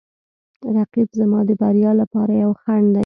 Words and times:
رقیب 0.77 1.07
زما 1.19 1.39
د 1.49 1.51
بریا 1.61 1.91
لپاره 2.01 2.33
یو 2.43 2.51
خنډ 2.61 2.87
دی 2.95 2.99